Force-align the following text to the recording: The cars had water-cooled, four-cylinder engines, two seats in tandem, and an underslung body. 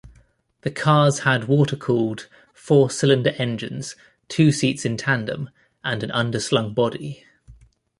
The 0.61 0.71
cars 0.71 1.19
had 1.19 1.43
water-cooled, 1.43 2.27
four-cylinder 2.55 3.35
engines, 3.37 3.95
two 4.29 4.51
seats 4.51 4.83
in 4.83 4.97
tandem, 4.97 5.51
and 5.83 6.01
an 6.01 6.09
underslung 6.09 6.73
body. 6.73 7.23